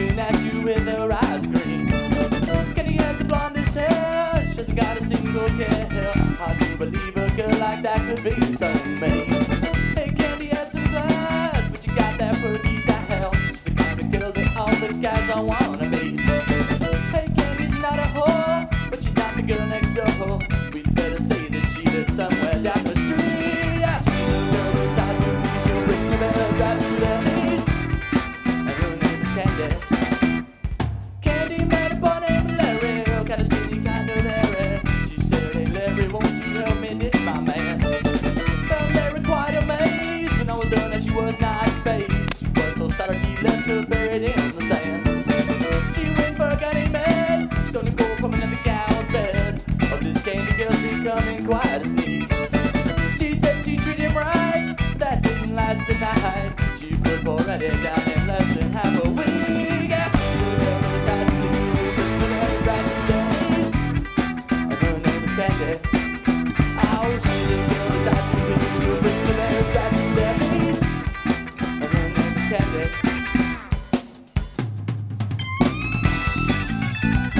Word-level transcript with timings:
looking 0.00 0.18
at 0.18 0.40
you 0.42 0.62
with 0.62 0.86
her 0.86 1.12
eyes 1.12 1.46
green. 1.46 1.86
Candy 2.74 2.94
has 2.94 3.18
the 3.18 3.24
blondest 3.24 3.74
hair. 3.74 4.46
She 4.50 4.56
hasn't 4.56 4.76
got 4.76 4.96
a 4.96 5.02
single 5.02 5.48
care. 5.48 6.12
Hard 6.38 6.58
to 6.58 6.76
believe 6.76 7.16
a 7.16 7.30
girl 7.36 7.58
like 7.58 7.82
that 7.82 8.00
could 8.06 8.24
be 8.24 8.54
so 8.54 8.72
mean. 8.84 9.26
Hey, 9.94 10.12
Candy 10.16 10.46
has 10.46 10.72
some 10.72 10.86
class, 10.86 11.68
but 11.68 11.82
she 11.82 11.90
got 11.90 12.18
that 12.18 12.34
pretty 12.36 12.80
style. 12.80 13.34
She's 13.34 13.64
the 13.64 13.70
kind 13.72 14.00
of 14.00 14.10
girl 14.10 14.32
that 14.32 14.56
all 14.56 14.74
the 14.76 14.94
guys 14.94 15.30
I 15.30 15.40
wanna 15.40 15.88
be. 15.90 16.16
Hey, 16.16 17.28
Candy's 17.36 17.72
not 17.72 17.98
a 17.98 18.08
whore, 18.14 18.90
but 18.90 19.02
she's 19.02 19.14
not 19.14 19.36
the 19.36 19.42
girl 19.42 19.66
next 19.66 19.89
left 43.42 43.66
her 43.68 43.86
buried 43.86 44.22
in 44.22 44.54
the 44.54 44.62
sand. 44.64 45.06
She 45.94 46.04
went 46.04 46.36
for 46.36 46.50
a 46.50 46.56
gunny 46.60 46.88
man, 46.88 47.48
she 47.64 47.72
don't 47.72 47.86
even 47.86 47.96
go 47.96 48.16
from 48.16 48.34
another 48.34 48.58
gal's 48.64 49.08
bed. 49.08 49.62
Oh, 49.92 49.98
this 50.02 50.22
candy 50.22 50.52
girl's 50.52 50.76
becoming 50.78 51.46
quite 51.46 51.82
a 51.82 51.86
sneak. 51.86 52.30
She 53.16 53.34
said 53.34 53.64
she 53.64 53.76
treated 53.76 54.00
him 54.00 54.16
right, 54.16 54.74
but 54.78 54.98
that 55.00 55.22
didn't 55.22 55.54
last 55.54 55.86
the 55.86 55.94
night. 55.94 56.52
She 56.78 56.94
put 56.96 57.26
already 57.26 57.68
down 57.82 58.10
in 58.10 58.26
less 58.26 58.54
than 58.56 58.70
half 58.72 59.04
a 59.04 59.08
week. 59.10 59.26
To 61.80 63.16
please, 63.40 63.72
her 64.80 64.98
name 65.00 65.24
is 65.24 65.32
Candy. 65.32 65.99
Oh, 77.02 77.39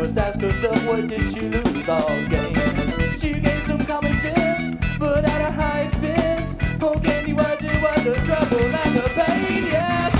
must 0.00 0.18
ask 0.18 0.40
herself, 0.40 0.84
what 0.86 1.08
did 1.08 1.26
she 1.26 1.40
lose 1.40 1.88
all 1.88 2.08
game? 2.28 3.16
She 3.16 3.32
gained 3.32 3.66
some 3.66 3.84
common 3.84 4.14
sense, 4.14 4.76
but 4.98 5.24
at 5.24 5.40
a 5.40 5.50
high 5.50 5.80
expense. 5.82 6.56
Oh, 6.80 6.94
Candy 7.00 7.32
was 7.32 7.58
it 7.60 7.82
was 7.82 8.04
the 8.04 8.14
trouble 8.26 8.60
and 8.60 8.96
the 8.96 9.08
pain. 9.16 9.64
Yeah, 9.66 10.10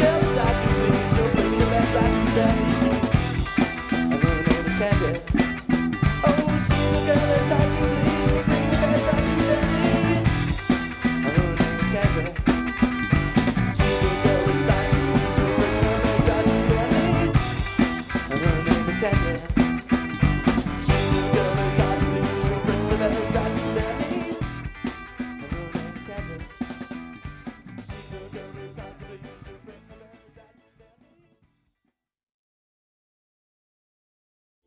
girl 0.00 0.20
that's 0.20 0.38
out 0.38 0.54
to 0.62 0.68
please, 0.74 1.14
she'll 1.14 1.30
bring 1.30 1.58
the 1.58 1.66
best 1.66 1.94
right 1.94 2.14
to 2.14 2.48
knees. 2.82 3.12
And 3.92 4.22
her 4.22 4.42
name 4.42 4.66
is 4.66 4.74
Candy. 4.74 5.37